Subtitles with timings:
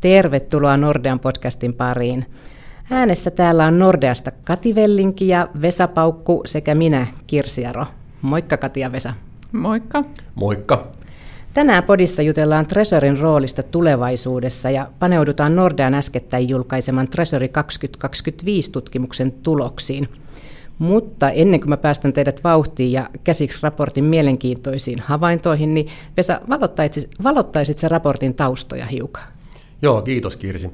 [0.00, 2.26] Tervetuloa Nordean podcastin pariin.
[2.90, 7.86] Äänessä täällä on Nordeasta Kati Vellinki ja Vesa Paukku sekä minä Kirsiaro.
[8.22, 9.12] Moikka Kati ja Vesa.
[9.52, 10.04] Moikka.
[10.34, 10.86] Moikka.
[11.54, 20.08] Tänään podissa jutellaan Tresorin roolista tulevaisuudessa ja paneudutaan Nordean äskettäin julkaiseman Tresori 2025-tutkimuksen tuloksiin.
[20.78, 27.10] Mutta ennen kuin mä päästän teidät vauhtiin ja käsiksi raportin mielenkiintoisiin havaintoihin, niin Vesa, valottaisit,
[27.22, 29.35] valottaisit se raportin taustoja hiukan?
[29.82, 30.70] Joo, kiitos Kirsi.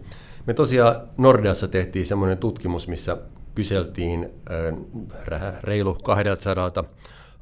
[0.47, 3.16] Me tosiaan Nordeassa tehtiin semmoinen tutkimus, missä
[3.55, 4.30] kyseltiin
[5.62, 6.84] reilu 200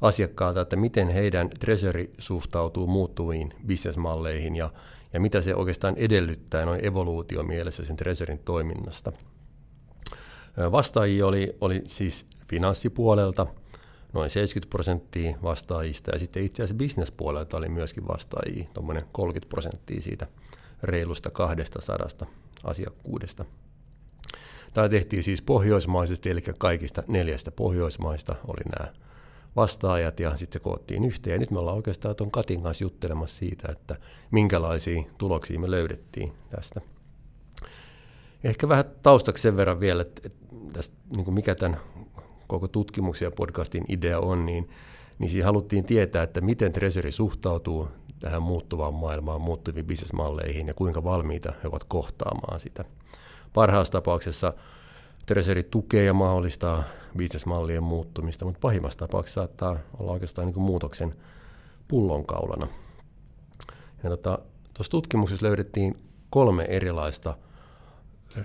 [0.01, 4.69] asiakkaalta, että miten heidän treasury suhtautuu muuttuviin bisnesmalleihin ja,
[5.13, 9.11] ja mitä se oikeastaan edellyttää noin evoluutiomielessä sen treasurin toiminnasta.
[10.71, 13.47] Vastaajia oli, oli siis finanssipuolelta
[14.13, 20.01] noin 70 prosenttia vastaajista ja sitten itse asiassa bisnespuolelta oli myöskin vastaajia, tuommoinen 30 prosenttia
[20.01, 20.27] siitä
[20.83, 22.07] reilusta 200
[22.63, 23.45] asiakkuudesta.
[24.73, 28.93] Tämä tehtiin siis pohjoismaisesti, eli kaikista neljästä pohjoismaista oli nämä
[29.55, 31.33] vastaajat ja sitten se koottiin yhteen.
[31.33, 33.95] Ja nyt me ollaan oikeastaan tuon Katin kanssa juttelemassa siitä, että
[34.31, 36.81] minkälaisia tuloksia me löydettiin tästä.
[38.43, 40.29] Ehkä vähän taustaksi sen verran vielä, että,
[40.73, 41.79] tästä, niin mikä tämän
[42.47, 44.69] koko tutkimuksen ja podcastin idea on, niin,
[45.19, 47.87] niin siinä haluttiin tietää, että miten Treasury suhtautuu
[48.21, 52.85] tähän muuttuvaan maailmaan, muuttuviin bisnesmalleihin ja kuinka valmiita he ovat kohtaamaan sitä.
[53.53, 54.53] Parhaassa tapauksessa
[55.25, 56.83] Treasury tukee ja mahdollistaa
[57.17, 61.13] bisnesmallien muuttumista, mutta pahimmassa tapauksessa saattaa olla oikeastaan niin muutoksen
[61.87, 62.67] pullonkaulana.
[64.03, 64.39] Ja tota,
[64.73, 65.97] tuossa tutkimuksessa löydettiin
[66.29, 67.37] kolme erilaista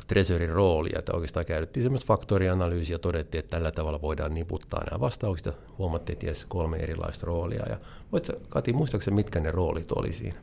[0.06, 5.00] Treasurin roolia, että oikeastaan käytettiin semmoista faktorianalyysiä ja todettiin, että tällä tavalla voidaan niputtaa nämä
[5.00, 7.62] vastaukset huomattiin ties kolme erilaista roolia.
[7.68, 7.76] Ja
[8.12, 10.38] voitko Kati, muistaakseni mitkä ne roolit oli siinä?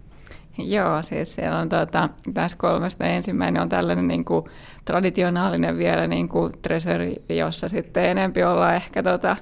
[0.58, 4.46] Joo, siis siellä on tuota, tässä kolmesta ensimmäinen on tällainen niin kuin,
[4.86, 9.38] traditionaalinen vielä niin kuin treasury, jossa sitten enempi ollaan ehkä tota,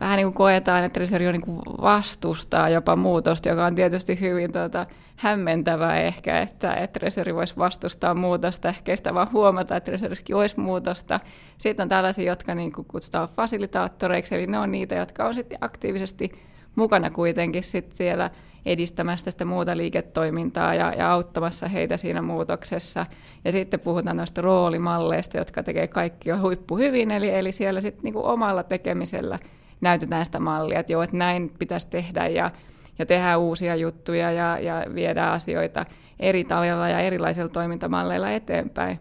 [0.00, 4.86] vähän niin kuin koetaan, että on niin vastustaa jopa muutosta, joka on tietysti hyvin tota,
[5.16, 10.60] hämmentävää ehkä, että, että treasury voisi vastustaa muutosta, ehkä sitä vaan huomata, että treasurykin olisi
[10.60, 11.20] muutosta.
[11.58, 15.58] Sitten on tällaisia, jotka niin kuin kutsutaan fasilitaattoreiksi, eli ne on niitä, jotka on sitten
[15.60, 16.32] aktiivisesti
[16.76, 18.30] mukana kuitenkin sit siellä
[18.66, 23.06] edistämässä sitä muuta liiketoimintaa ja, ja auttamassa heitä siinä muutoksessa.
[23.44, 28.02] Ja sitten puhutaan noista roolimalleista, jotka tekee kaikki jo huippu hyvin, eli, eli siellä sitten
[28.02, 29.38] niinku omalla tekemisellä
[29.80, 32.50] näytetään sitä mallia, että joo, että näin pitäisi tehdä ja,
[32.98, 35.86] ja tehdään uusia juttuja ja, ja viedään asioita
[36.20, 39.00] eri tavalla ja erilaisilla toimintamalleilla eteenpäin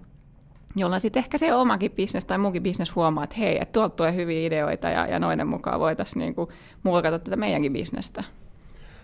[0.76, 4.16] jolla sitten ehkä se omakin bisnes tai muukin bisnes huomaa, että hei, että tuolta tulee
[4.16, 6.52] hyviä ideoita ja, ja noiden mukaan voitaisiin niinku
[6.84, 8.24] muokata tätä meidänkin bisnestä.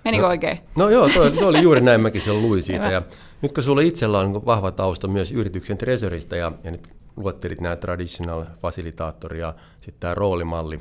[0.05, 0.57] Menikö no, oikein?
[0.75, 2.91] No joo, toi, toi oli juuri näin, mäkin sen luin siitä.
[2.91, 3.01] Ja
[3.41, 7.75] nyt kun sulla itsellä on vahva tausta myös yrityksen treasurista ja, ja nyt luottelit nämä
[7.75, 10.79] traditional fasilitaattori ja sitten tämä roolimalli,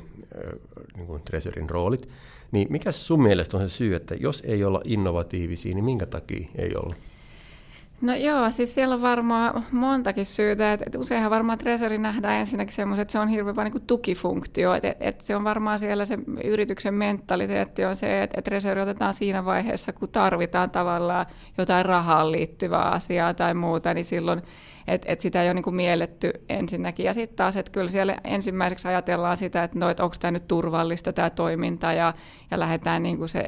[0.95, 2.09] niin kuin treasurin roolit,
[2.51, 6.47] niin mikä sun mielestä on se syy, että jos ei olla innovatiivisia, niin minkä takia
[6.55, 6.95] ei olla?
[8.01, 10.73] No joo, siis siellä on varmaan montakin syytä.
[10.73, 14.73] Et, et useinhan varmaan Treasury nähdään ensinnäkin semmoiset, että se on hirveän vaan niin tukifunktio.
[14.73, 19.13] Et, et se on varmaan siellä se yrityksen mentaliteetti on se, että et Treasury otetaan
[19.13, 21.25] siinä vaiheessa, kun tarvitaan tavallaan
[21.57, 24.41] jotain rahaan liittyvää asiaa tai muuta, niin silloin
[24.87, 27.05] että et sitä ei ole niin mielletty ensinnäkin.
[27.05, 30.47] Ja sitten taas, että kyllä siellä ensimmäiseksi ajatellaan sitä, että no, et onko tämä nyt
[30.47, 32.13] turvallista tämä toiminta ja,
[32.51, 33.43] ja lähdetään niin se,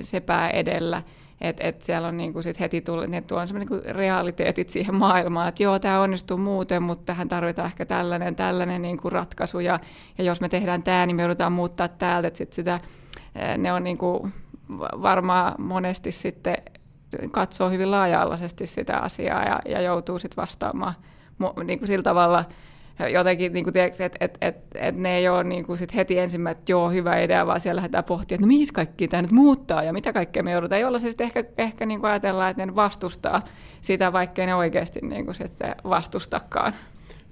[0.00, 1.02] se pää edellä.
[1.40, 5.62] Että et siellä on niinku sit heti tullut, ne tuo niinku realiteetit siihen maailmaan, että
[5.62, 9.80] joo, tämä onnistuu muuten, mutta tähän tarvitaan ehkä tällainen, tällainen niinku ratkaisu, ja,
[10.18, 12.80] ja jos me tehdään tämä, niin me joudutaan muuttaa täältä, että sit sitä,
[13.58, 14.28] ne on niinku
[15.02, 16.56] varmaan monesti sitten
[17.30, 20.94] katsoo hyvin laaja-alaisesti sitä asiaa ja, ja joutuu sitten vastaamaan
[21.64, 22.44] niin kuin sillä tavalla
[22.98, 26.72] jotenkin, niin että et, et, et ne ei ole niin kuin sit heti ensimmäisenä, että
[26.72, 29.92] joo, hyvä idea, vaan siellä lähdetään pohtimaan, että no mihin kaikki tämä nyt muuttaa ja
[29.92, 33.42] mitä kaikkea me joudutaan, jolla se sitten ehkä, ehkä niin kuin ajatellaan, että ne vastustaa
[33.80, 36.74] sitä, vaikkei ne oikeasti niin kuin sitten vastustakaan.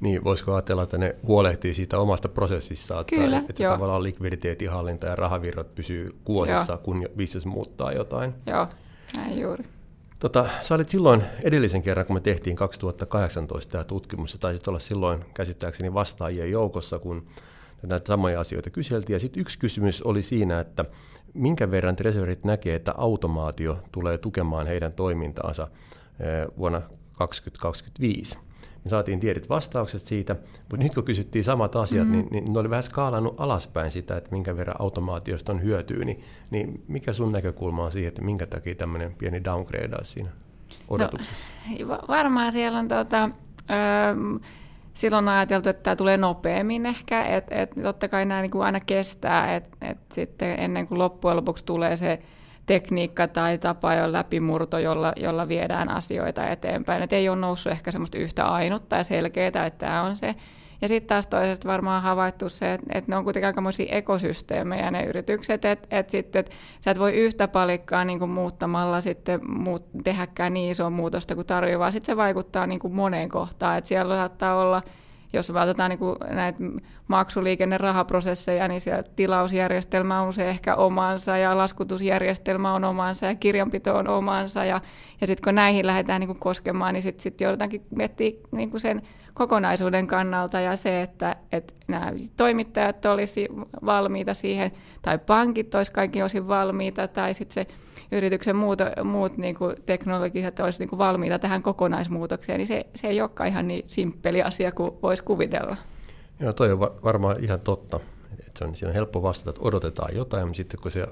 [0.00, 3.72] Niin, voisiko ajatella, että ne huolehtii siitä omasta prosessissaan, että, Kyllä, että se joo.
[3.72, 6.78] tavallaan likviditeetinhallinta ja rahavirrat pysyy kuosissa, joo.
[6.78, 8.34] kun business muuttaa jotain.
[8.46, 8.66] Joo,
[9.16, 9.64] näin juuri.
[10.18, 14.78] Tota, sä olit silloin edellisen kerran, kun me tehtiin 2018 tämä tutkimus, ja taisit olla
[14.78, 17.26] silloin käsittääkseni vastaajien joukossa, kun
[17.82, 19.14] näitä samoja asioita kyseltiin.
[19.14, 20.84] Ja sitten yksi kysymys oli siinä, että
[21.34, 25.68] minkä verran treasurit näkee, että automaatio tulee tukemaan heidän toimintaansa
[26.20, 26.82] eh, vuonna
[27.12, 28.38] 2025
[28.86, 32.28] me saatiin tiedit vastaukset siitä, mutta nyt kun kysyttiin samat asiat, mm-hmm.
[32.32, 36.20] niin, niin ne oli vähän skaalannut alaspäin sitä, että minkä verran automaatiosta on hyötyä, niin,
[36.50, 40.28] niin mikä sun näkökulma on siihen, että minkä takia tämmöinen pieni downgrade siinä?
[40.88, 41.50] odotuksessa?
[41.88, 43.30] No, varmaan siellä on tota,
[43.70, 44.40] ö,
[44.94, 48.80] silloin ajateltu, että tämä tulee nopeammin ehkä, että et, totta kai nämä niin kuin aina
[48.80, 52.22] kestää, että et sitten ennen kuin loppujen lopuksi tulee se
[52.66, 57.02] tekniikka tai tapa jo läpimurto, jolla, jolla viedään asioita eteenpäin.
[57.02, 60.34] Et ei ole noussut ehkä semmoista yhtä ainutta ja selkeää, että tämä on se.
[60.82, 65.04] Ja sitten taas toisesta varmaan havaittu se, että, että ne on kuitenkin aikamoisia ekosysteemejä ne
[65.04, 70.54] yritykset, että, että sitten että sä et voi yhtä palikkaa niin muuttamalla sitten muut, tehäkään
[70.54, 74.16] niin isoa muutosta kuin tarvii, vaan sitten se vaikuttaa niin kuin moneen kohtaan, että siellä
[74.16, 74.82] saattaa olla
[75.36, 76.58] jos vältetään niin näitä
[77.08, 84.08] maksuliikennerahaprosesseja, niin siellä tilausjärjestelmä on se ehkä omansa ja laskutusjärjestelmä on omansa ja kirjanpito on
[84.08, 84.64] omansa.
[84.64, 84.80] Ja,
[85.20, 89.02] ja sitten kun näihin lähdetään niin kuin koskemaan, niin sitten sit joudutaankin miettimään niin sen
[89.34, 93.48] kokonaisuuden kannalta ja se, että, että nämä toimittajat olisi
[93.84, 94.70] valmiita siihen,
[95.02, 97.74] tai pankit olisi kaikki osin valmiita, tai sitten se
[98.12, 103.08] yrityksen muut, muut niin kuin teknologiset olisi niin kuin valmiita tähän kokonaismuutokseen, niin se, se
[103.08, 105.76] ei olekaan ihan niin simppeli asia kuin voisi kuvitella.
[106.40, 108.00] Joo, toi on varmaan ihan totta.
[108.38, 111.06] Että se on, siinä on helppo vastata, että odotetaan jotain, mutta sitten kun se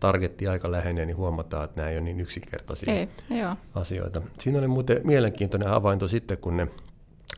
[0.00, 3.56] targetti aika lähenee, niin huomataan, että nämä ei ole niin yksinkertaisia ei, joo.
[3.74, 4.22] asioita.
[4.38, 6.68] Siinä oli muuten mielenkiintoinen havainto sitten, kun ne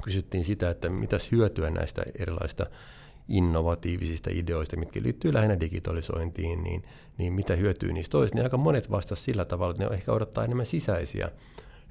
[0.05, 2.67] kysyttiin sitä, että mitäs hyötyä näistä erilaisista
[3.29, 6.83] innovatiivisista ideoista, mitkä liittyy lähinnä digitalisointiin, niin,
[7.19, 10.45] niin mitä hyötyä niistä olisi, niin aika monet vastasivat sillä tavalla, että ne ehkä odottaa
[10.45, 11.31] enemmän sisäisiä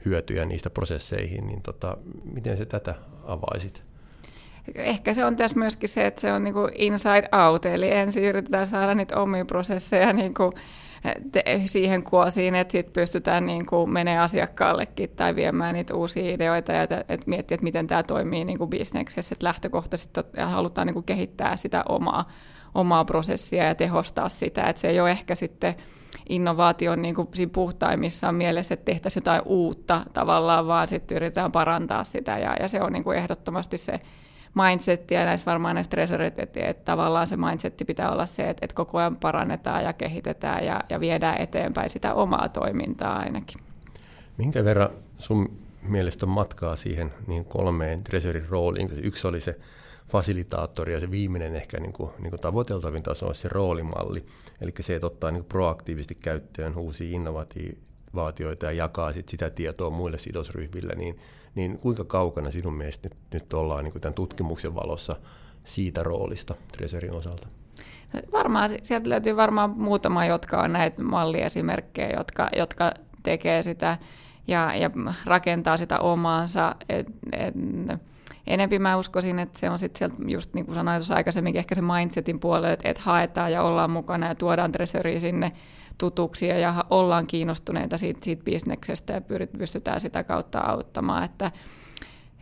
[0.06, 1.98] hyötyjä niistä prosesseihin, niin tota,
[2.34, 3.84] miten se tätä avaisit?
[4.76, 8.24] Ehkä se on tässä myöskin se, että se on niin kuin inside out, eli ensin
[8.24, 10.54] yritetään saada niitä omia prosesseja niin kuin
[11.66, 16.88] siihen kuosiin, että sit pystytään niin kuin menee asiakkaallekin tai viemään niitä uusia ideoita ja
[17.10, 19.34] et miettiä, että miten tämä toimii niin kuin bisneksessä.
[19.34, 22.30] Että lähtökohtaisesti halutaan niin kuin kehittää sitä omaa,
[22.76, 24.64] omaa prosessia ja tehostaa sitä.
[24.64, 25.76] Että se ei ole ehkä sitten
[26.30, 32.04] innovaation niin kuin siinä puhtaimmissaan mielessä, että tehtäisiin jotain uutta tavallaan, vaan sitten yritetään parantaa
[32.04, 34.00] sitä ja, ja se on niin kuin ehdottomasti se
[34.56, 38.76] mindsettiä näissä varmaan näissä treasurit, että, että tavallaan se mindsetti pitää olla se, että, että
[38.76, 43.62] koko ajan parannetaan ja kehitetään ja, ja viedään eteenpäin sitä omaa toimintaa ainakin.
[44.38, 48.90] Minkä verran sun mielestä on matkaa siihen niin kolmeen treasurin rooliin?
[49.04, 49.60] Yksi oli se
[50.08, 54.26] fasilitaattori ja se viimeinen ehkä niin kuin, niin kuin tavoiteltavin taso olisi se roolimalli.
[54.62, 57.20] Eli se, että ottaa niin kuin proaktiivisesti käyttöön uusia
[58.16, 61.20] innovaatioita ja jakaa sit sitä tietoa muille sidosryhmille, niin
[61.56, 65.16] niin kuinka kaukana sinun mielestä nyt, nyt ollaan niin tämän tutkimuksen valossa
[65.64, 67.48] siitä roolista Treasurin osalta?
[68.14, 72.92] No, varmaan, sieltä löytyy varmaan muutama, jotka on näitä malliesimerkkejä, jotka, jotka
[73.24, 73.98] tekee sitä
[74.48, 74.90] ja, ja
[75.26, 76.76] rakentaa sitä omaansa.
[76.90, 77.54] Et, et,
[78.48, 81.76] enempi mä uskoisin, että se on sitten sieltä, just niin kuin sanoin tuossa aikaisemmin, ehkä
[81.76, 85.52] se mindsetin puolelle, että, että haetaan ja ollaan mukana ja tuodaan Treasuria sinne
[85.98, 89.22] tutuksia ja ollaan kiinnostuneita siitä, siitä bisneksestä ja
[89.58, 91.24] pystytään sitä kautta auttamaan.
[91.24, 91.52] Että,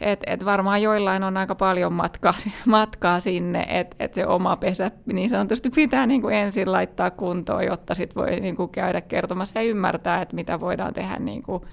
[0.01, 2.33] et, et varmaan joillain on aika paljon matkaa,
[2.65, 7.65] matkaa sinne, että et se oma pesä niin sanotusti pitää niin kuin ensin laittaa kuntoon,
[7.65, 11.63] jotta sit voi niin kuin käydä kertomassa ja ymmärtää, että mitä voidaan tehdä niin kuin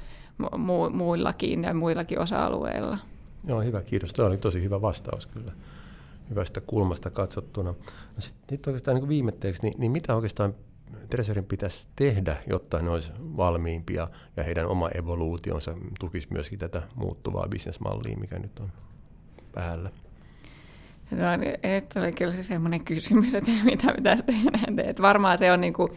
[0.43, 2.99] mu- muillakin ja muillakin osa-alueilla.
[3.47, 4.13] Joo, hyvä, kiitos.
[4.13, 5.53] Tuo oli tosi hyvä vastaus kyllä
[6.31, 7.71] hyvästä kulmasta katsottuna.
[7.71, 7.77] No
[8.19, 10.55] sitten sit oikeastaan niin viimetteeksi, niin, niin mitä oikeastaan
[11.11, 17.49] Treasurin pitäisi tehdä, jotta ne olisi valmiimpia ja heidän oma evoluutionsa tukisi myöskin tätä muuttuvaa
[17.49, 18.73] bisnesmallia, mikä nyt on
[19.53, 19.91] päällä?
[21.11, 21.27] No,
[21.63, 24.83] että oli kyllä se semmoinen kysymys, että mitä pitäisi tehdä.
[24.83, 25.93] Että varmaan se on niin kuin,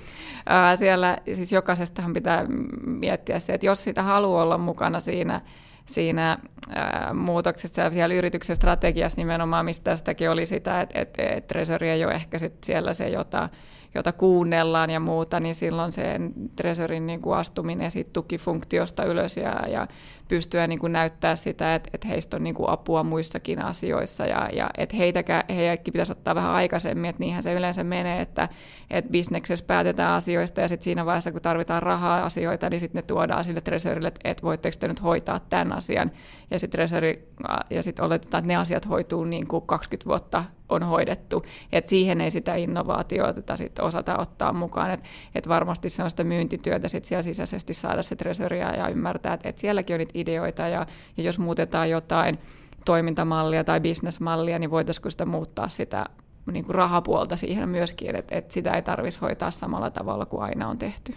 [0.45, 2.45] ää, siellä, siis jokaisestahan pitää
[2.85, 5.41] miettiä se, että jos sitä haluaa olla mukana siinä,
[5.85, 6.37] siinä
[6.69, 12.05] ää, muutoksessa ja siellä yrityksen strategiassa nimenomaan, mistä tästäkin oli sitä, että, että, että ei
[12.05, 13.49] ole ehkä sit siellä se, jota
[13.95, 16.19] jota kuunnellaan ja muuta, niin silloin se
[16.55, 19.87] Treasurin niin kuin astuminen siitä tukifunktiosta ylös ja, ja
[20.27, 24.49] pystyä niin kuin näyttää sitä, että, että heistä on niin kuin apua muissakin asioissa ja,
[24.53, 28.49] ja että heitäkään, heidätkin pitäisi ottaa vähän aikaisemmin, että niinhän se yleensä menee, että,
[28.89, 33.07] että bisneksessä päätetään asioista ja sitten siinä vaiheessa, kun tarvitaan rahaa asioita, niin sitten ne
[33.07, 36.11] tuodaan sille Treasurille, että, että voitteko te nyt hoitaa tämän asian.
[36.51, 37.27] Ja sitten Treasury,
[37.69, 42.21] ja sitten oletetaan, että ne asiat hoituu niin kuin 20 vuotta on hoidettu, että siihen
[42.21, 47.07] ei sitä innovaatiota sitten osata ottaa mukaan, että et varmasti se on sitä myyntityötä sitten
[47.07, 50.85] siellä sisäisesti saada se treasuria ja ymmärtää, että et sielläkin on niitä ideoita ja,
[51.17, 52.39] ja jos muutetaan jotain
[52.85, 56.05] toimintamallia tai bisnesmallia, niin voitaisiinko sitä muuttaa sitä
[56.51, 60.69] niin kuin rahapuolta siihen myöskin, että, että sitä ei tarvitsisi hoitaa samalla tavalla kuin aina
[60.69, 61.15] on tehty.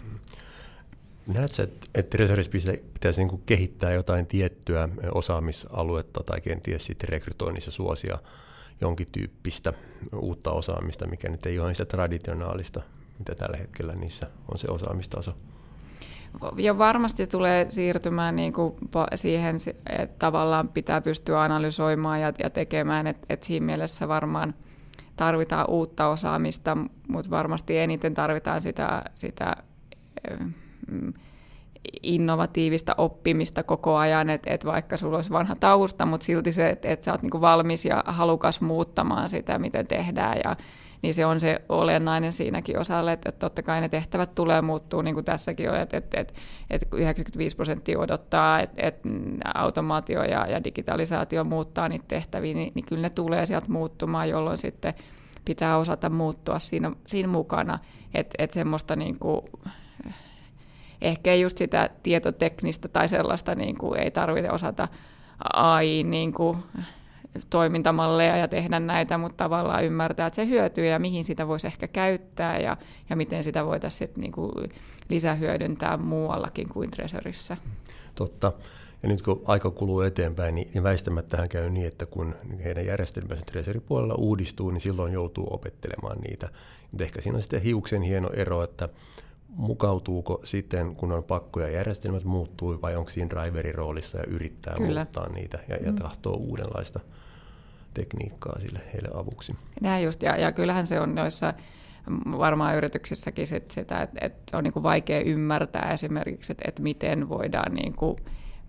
[1.27, 2.17] Näetkö, että, että
[2.93, 8.17] pitäisi niin kehittää jotain tiettyä osaamisaluetta tai kenties sitten rekrytoinnissa suosia
[8.81, 9.73] jonkin tyyppistä
[10.15, 12.81] uutta osaamista, mikä nyt ei ole sitä traditionaalista,
[13.19, 15.33] mitä tällä hetkellä niissä on se osaamistaso?
[16.57, 18.75] ja varmasti tulee siirtymään niin kuin
[19.15, 19.55] siihen,
[19.99, 24.53] että tavallaan pitää pystyä analysoimaan ja, ja tekemään, että, että siinä mielessä varmaan
[25.15, 29.55] tarvitaan uutta osaamista, mutta varmasti eniten tarvitaan sitä, sitä
[30.91, 31.13] mm,
[32.03, 36.89] innovatiivista oppimista koko ajan, että et vaikka sulla olisi vanha tausta, mutta silti se, että
[36.89, 40.55] et sä oot niinku valmis ja halukas muuttamaan sitä, miten tehdään ja
[41.01, 45.01] niin se on se olennainen siinäkin osalle, että, että totta kai ne tehtävät tulee muuttuu,
[45.01, 46.33] niin kuin tässäkin on, että, että, että,
[46.69, 49.09] että 95 prosenttia odottaa, että, että
[49.55, 54.57] automaatio ja, ja digitalisaatio muuttaa niitä tehtäviä, niin, niin kyllä ne tulee sieltä muuttumaan, jolloin
[54.57, 54.93] sitten
[55.45, 57.79] pitää osata muuttua siinä, siinä mukana,
[58.13, 59.41] että, että semmoista niin kuin,
[61.01, 64.87] ehkä just sitä tietoteknistä tai sellaista niin kuin ei tarvitse osata
[65.53, 66.57] AI niin kuin,
[67.49, 71.87] toimintamalleja ja tehdä näitä, mutta tavallaan ymmärtää, että se hyötyy ja mihin sitä voisi ehkä
[71.87, 72.77] käyttää ja,
[73.09, 74.51] ja miten sitä voitaisiin niin kuin
[75.09, 77.57] lisähyödyntää muuallakin kuin Treasuryssä.
[78.15, 78.53] Totta.
[79.03, 83.45] Ja nyt kun aika kuluu eteenpäin, niin, niin väistämättähän käy niin, että kun heidän järjestelmänsä
[83.45, 86.49] Treasury-puolella uudistuu, niin silloin joutuu opettelemaan niitä.
[86.91, 88.89] Mutta ehkä siinä on sitten hiuksen hieno ero, että
[89.49, 94.75] mukautuuko sitten, kun on pakko ja järjestelmät muuttuu, vai onko siinä driverin roolissa ja yrittää
[94.77, 94.99] Kyllä.
[94.99, 95.97] muuttaa niitä ja, ja mm.
[95.97, 96.99] tahtoo uudenlaista
[97.93, 99.55] tekniikkaa sille heille avuksi.
[99.81, 101.53] Näin just, ja, ja kyllähän se on noissa
[102.37, 107.29] varmaan yrityksissäkin sit sitä, että, että on niin kuin vaikea ymmärtää esimerkiksi, että, että miten
[107.29, 108.17] voidaan niin kuin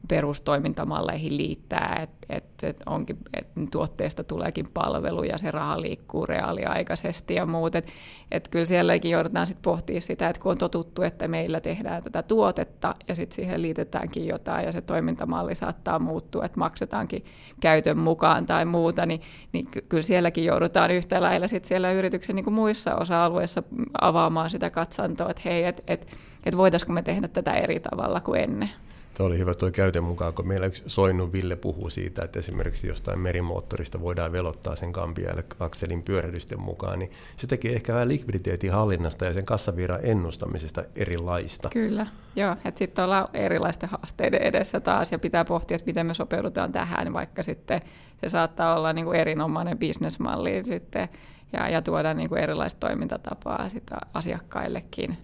[0.08, 7.34] perustoimintamalleihin liittää, että et, et onkin, et tuotteesta tuleekin palvelu ja se raha liikkuu reaaliaikaisesti
[7.34, 7.74] ja muut.
[7.74, 7.86] Et,
[8.30, 12.22] et kyllä sielläkin joudutaan sitten pohtimaan sitä, että kun on totuttu, että meillä tehdään tätä
[12.22, 17.24] tuotetta ja sitten siihen liitetäänkin jotain ja se toimintamalli saattaa muuttua, että maksetaankin
[17.60, 19.20] käytön mukaan tai muuta, niin,
[19.52, 23.62] niin kyllä sielläkin joudutaan yhtä lailla sitten siellä yrityksen niin kuin muissa osa-alueissa
[24.00, 26.06] avaamaan sitä katsantoa, että hei, että et,
[26.44, 28.70] et voitaisiko me tehdä tätä eri tavalla kuin ennen.
[29.18, 32.86] Tuo oli hyvä tuo käytön mukaan, kun meillä yksi Soinnu Ville puhuu siitä, että esimerkiksi
[32.86, 38.72] jostain merimoottorista voidaan velottaa sen kampiaille akselin pyörähdysten mukaan, niin se tekee ehkä vähän likviditeetin
[38.72, 41.68] hallinnasta ja sen kassavirran ennustamisesta erilaista.
[41.72, 42.06] Kyllä,
[42.36, 46.72] joo, että sitten ollaan erilaisten haasteiden edessä taas ja pitää pohtia, että miten me sopeudutaan
[46.72, 47.80] tähän, vaikka sitten
[48.20, 51.08] se saattaa olla niin kuin erinomainen bisnesmalli sitten
[51.52, 55.18] ja, ja tuoda niin kuin erilaista toimintatapaa sitä asiakkaillekin.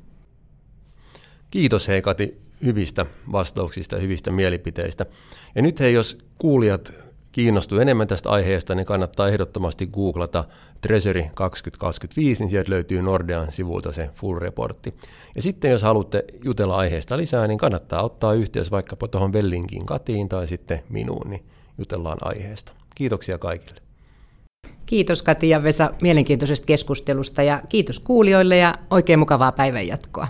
[1.51, 5.07] Kiitos Heikati hyvistä vastauksista ja hyvistä mielipiteistä.
[5.55, 6.93] Ja nyt hei, jos kuulijat
[7.35, 10.45] kiinnostuu enemmän tästä aiheesta, niin kannattaa ehdottomasti googlata
[10.81, 14.95] Treasury 2025, niin sieltä löytyy Nordean sivulta se full reportti.
[15.35, 20.29] Ja sitten jos haluatte jutella aiheesta lisää, niin kannattaa ottaa yhteys vaikkapa tuohon Vellinkin Katiin
[20.29, 21.45] tai sitten minuun, niin
[21.79, 22.73] jutellaan aiheesta.
[22.95, 23.81] Kiitoksia kaikille.
[24.87, 30.29] Kiitos Kati ja Vesa mielenkiintoisesta keskustelusta ja kiitos kuulijoille ja oikein mukavaa päivänjatkoa.